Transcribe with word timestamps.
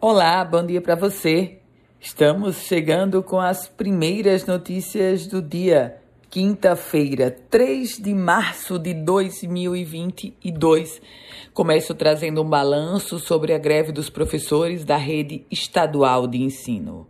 Olá, 0.00 0.44
bom 0.44 0.64
dia 0.64 0.80
para 0.80 0.94
você. 0.94 1.58
Estamos 1.98 2.58
chegando 2.58 3.20
com 3.20 3.40
as 3.40 3.66
primeiras 3.66 4.46
notícias 4.46 5.26
do 5.26 5.42
dia, 5.42 5.96
quinta-feira, 6.30 7.36
3 7.50 7.98
de 7.98 8.14
março 8.14 8.78
de 8.78 8.94
2022. 8.94 11.02
Começo 11.52 11.96
trazendo 11.96 12.42
um 12.42 12.48
balanço 12.48 13.18
sobre 13.18 13.52
a 13.52 13.58
greve 13.58 13.90
dos 13.90 14.08
professores 14.08 14.84
da 14.84 14.96
rede 14.96 15.44
estadual 15.50 16.28
de 16.28 16.44
ensino. 16.44 17.08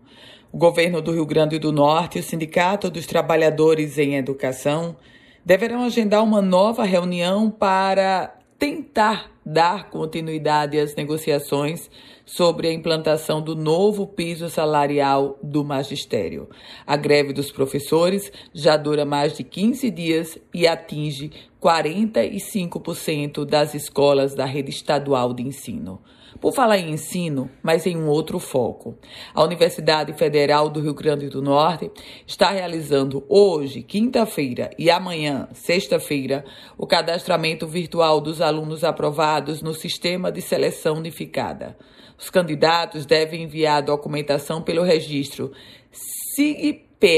O 0.50 0.56
governo 0.56 1.02
do 1.02 1.12
Rio 1.12 1.26
Grande 1.26 1.58
do 1.58 1.70
Norte 1.70 2.16
e 2.16 2.22
o 2.22 2.24
Sindicato 2.24 2.88
dos 2.88 3.06
Trabalhadores 3.06 3.98
em 3.98 4.16
Educação 4.16 4.96
deverão 5.44 5.84
agendar 5.84 6.24
uma 6.24 6.40
nova 6.40 6.84
reunião 6.84 7.50
para 7.50 8.34
tentar 8.58 9.30
dar 9.50 9.88
continuidade 9.88 10.78
às 10.78 10.94
negociações 10.94 11.90
sobre 12.26 12.68
a 12.68 12.72
implantação 12.72 13.40
do 13.40 13.56
novo 13.56 14.06
piso 14.06 14.50
salarial 14.50 15.38
do 15.42 15.64
magistério. 15.64 16.50
A 16.86 16.98
greve 16.98 17.32
dos 17.32 17.50
professores 17.50 18.30
já 18.52 18.76
dura 18.76 19.06
mais 19.06 19.34
de 19.34 19.42
15 19.42 19.90
dias 19.90 20.38
e 20.52 20.66
atinge 20.66 21.32
45% 21.62 23.46
das 23.46 23.74
escolas 23.74 24.34
da 24.34 24.44
rede 24.44 24.68
estadual 24.68 25.32
de 25.32 25.42
ensino. 25.42 25.98
Por 26.40 26.52
falar 26.52 26.78
em 26.78 26.92
ensino, 26.92 27.50
mas 27.62 27.84
em 27.84 27.96
um 27.96 28.06
outro 28.06 28.38
foco, 28.38 28.96
a 29.34 29.42
Universidade 29.42 30.12
Federal 30.12 30.68
do 30.68 30.80
Rio 30.80 30.94
Grande 30.94 31.28
do 31.28 31.42
Norte 31.42 31.90
está 32.24 32.50
realizando 32.50 33.24
hoje, 33.28 33.82
quinta-feira, 33.82 34.70
e 34.78 34.88
amanhã, 34.88 35.48
sexta-feira, 35.52 36.44
o 36.76 36.86
cadastramento 36.86 37.66
virtual 37.66 38.20
dos 38.20 38.40
alunos 38.40 38.84
aprovados 38.84 39.37
no 39.62 39.74
Sistema 39.74 40.30
de 40.30 40.40
Seleção 40.40 40.96
Unificada. 40.96 41.76
Os 42.18 42.30
candidatos 42.30 43.06
devem 43.06 43.44
enviar 43.44 43.78
a 43.78 43.86
documentação 43.86 44.62
pelo 44.62 44.82
registro 44.82 45.52
sigps.frn.br. 45.92 47.08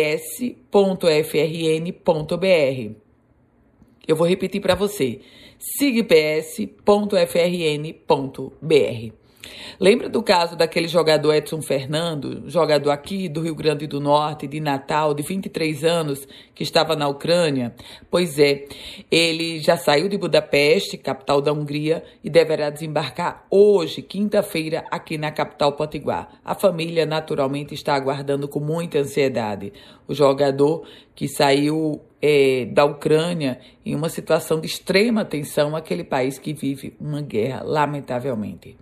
Eu 4.06 4.16
vou 4.16 4.26
repetir 4.26 4.60
para 4.60 4.74
você: 4.74 5.20
sigps.frn.br. 5.58 6.80
Lembra 9.78 10.08
do 10.08 10.22
caso 10.22 10.56
daquele 10.56 10.88
jogador 10.88 11.34
Edson 11.34 11.62
Fernando, 11.62 12.48
jogador 12.50 12.90
aqui 12.90 13.28
do 13.28 13.40
Rio 13.40 13.54
Grande 13.54 13.86
do 13.86 13.98
Norte, 13.98 14.46
de 14.46 14.60
Natal, 14.60 15.14
de 15.14 15.22
23 15.22 15.84
anos, 15.84 16.28
que 16.54 16.62
estava 16.62 16.94
na 16.94 17.08
Ucrânia? 17.08 17.74
Pois 18.10 18.38
é, 18.38 18.66
ele 19.10 19.58
já 19.58 19.78
saiu 19.78 20.08
de 20.08 20.18
Budapeste, 20.18 20.98
capital 20.98 21.40
da 21.40 21.52
Hungria, 21.52 22.04
e 22.22 22.28
deverá 22.28 22.68
desembarcar 22.68 23.46
hoje, 23.50 24.02
quinta-feira, 24.02 24.84
aqui 24.90 25.16
na 25.16 25.32
capital 25.32 25.72
potiguar. 25.72 26.40
A 26.44 26.54
família, 26.54 27.06
naturalmente, 27.06 27.72
está 27.72 27.94
aguardando 27.94 28.46
com 28.46 28.60
muita 28.60 28.98
ansiedade. 28.98 29.72
O 30.06 30.12
jogador 30.12 30.86
que 31.14 31.26
saiu 31.26 32.02
é, 32.22 32.66
da 32.66 32.84
Ucrânia 32.84 33.60
em 33.84 33.94
uma 33.94 34.08
situação 34.08 34.60
de 34.60 34.66
extrema 34.66 35.24
tensão, 35.24 35.74
aquele 35.74 36.04
país 36.04 36.38
que 36.38 36.52
vive 36.52 36.94
uma 37.00 37.22
guerra, 37.22 37.62
lamentavelmente. 37.64 38.76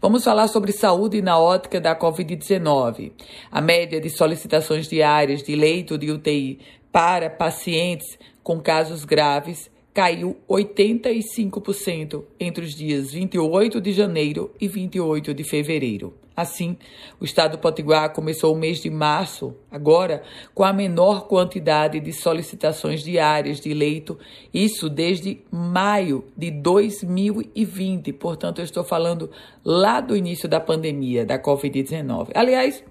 Vamos 0.00 0.24
falar 0.24 0.48
sobre 0.48 0.72
saúde 0.72 1.20
na 1.20 1.38
ótica 1.38 1.80
da 1.80 1.98
Covid-19. 1.98 3.12
A 3.50 3.60
média 3.60 4.00
de 4.00 4.08
solicitações 4.08 4.88
diárias 4.88 5.42
de 5.42 5.54
leito 5.56 5.98
de 5.98 6.10
UTI 6.10 6.60
para 6.92 7.28
pacientes 7.28 8.18
com 8.42 8.60
casos 8.60 9.04
graves 9.04 9.70
caiu 9.92 10.36
85% 10.48 12.24
entre 12.38 12.64
os 12.64 12.74
dias 12.74 13.12
28 13.12 13.80
de 13.80 13.92
janeiro 13.92 14.50
e 14.60 14.68
28 14.68 15.34
de 15.34 15.44
fevereiro. 15.44 16.14
Assim, 16.38 16.76
o 17.18 17.24
estado 17.24 17.56
do 17.56 17.58
Potiguar 17.58 18.12
começou 18.12 18.54
o 18.54 18.56
mês 18.56 18.80
de 18.80 18.88
março, 18.88 19.56
agora, 19.68 20.22
com 20.54 20.62
a 20.62 20.72
menor 20.72 21.26
quantidade 21.26 21.98
de 21.98 22.12
solicitações 22.12 23.02
diárias 23.02 23.60
de 23.60 23.74
leito, 23.74 24.16
isso 24.54 24.88
desde 24.88 25.40
maio 25.50 26.24
de 26.36 26.52
2020. 26.52 28.12
Portanto, 28.12 28.60
eu 28.60 28.64
estou 28.64 28.84
falando 28.84 29.28
lá 29.64 30.00
do 30.00 30.16
início 30.16 30.48
da 30.48 30.60
pandemia 30.60 31.26
da 31.26 31.42
Covid-19. 31.42 32.28
Aliás, 32.32 32.84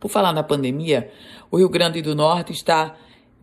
por 0.00 0.10
falar 0.10 0.32
na 0.32 0.42
pandemia, 0.42 1.12
o 1.48 1.58
Rio 1.58 1.68
Grande 1.68 2.02
do 2.02 2.12
Norte 2.12 2.52
está 2.52 2.96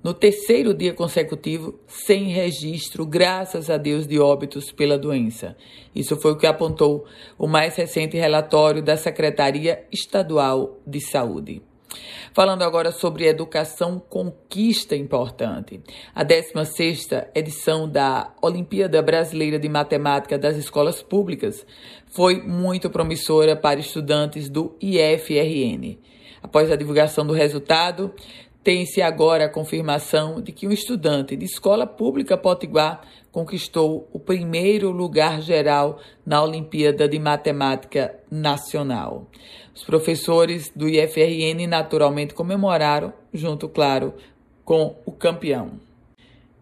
no 0.04 0.14
terceiro 0.14 0.74
dia 0.74 0.94
consecutivo 0.94 1.80
sem 1.88 2.26
registro, 2.26 3.06
graças 3.06 3.70
a 3.70 3.78
Deus, 3.78 4.08
de 4.08 4.20
óbitos 4.20 4.72
pela 4.72 4.98
doença. 4.98 5.58
Isso 5.94 6.16
foi 6.16 6.32
o 6.32 6.38
que 6.38 6.48
apontou 6.48 7.06
o 7.38 7.48
mais 7.48 7.76
recente 7.76 8.18
relatório 8.18 8.82
da 8.82 8.96
Secretaria 8.96 9.84
Estadual 9.92 10.78
de 10.88 11.02
Saúde. 11.02 11.62
Falando 12.34 12.62
agora 12.62 12.92
sobre 12.92 13.28
educação, 13.28 14.00
conquista 14.00 14.96
importante. 14.96 15.82
A 16.14 16.24
16ª 16.24 17.28
edição 17.34 17.90
da 17.90 18.32
Olimpíada 18.42 19.02
Brasileira 19.02 19.58
de 19.58 19.68
Matemática 19.68 20.38
das 20.38 20.56
Escolas 20.56 21.02
Públicas 21.02 21.66
foi 22.06 22.42
muito 22.42 22.90
promissora 22.90 23.56
para 23.56 23.80
estudantes 23.80 24.50
do 24.50 24.76
IFRN. 24.80 25.98
Após 26.42 26.72
a 26.72 26.76
divulgação 26.76 27.26
do 27.26 27.34
resultado, 27.34 28.14
tem-se 28.64 29.02
agora 29.02 29.46
a 29.46 29.50
confirmação 29.50 30.42
de 30.42 30.52
que 30.52 30.68
um 30.68 30.72
estudante 30.72 31.36
de 31.36 31.46
escola 31.46 31.88
pública 31.88 32.38
potiguar 32.38 33.02
conquistou 33.32 34.10
o 34.12 34.20
primeiro 34.20 34.92
lugar 34.92 35.42
geral 35.42 36.00
na 36.26 36.44
Olimpíada 36.44 37.08
de 37.08 37.18
Matemática 37.20 38.16
Nacional. 38.30 39.28
Os 39.74 39.84
professores 39.84 40.72
do 40.76 40.90
IFRN 40.90 41.68
naturalmente 41.68 42.34
comemoraram, 42.34 43.14
junto, 43.34 43.70
claro, 43.70 44.14
com 44.66 44.98
o 45.06 45.12
campeão, 45.12 45.80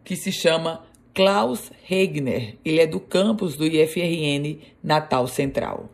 que 0.04 0.16
se 0.16 0.32
chama 0.32 0.84
Klaus 1.16 1.72
Regner. 1.84 2.58
Ele 2.64 2.80
é 2.80 2.86
do 2.86 3.00
campus 3.00 3.58
do 3.58 3.66
IFRN 3.66 4.60
Natal 4.84 5.28
Central. 5.28 5.90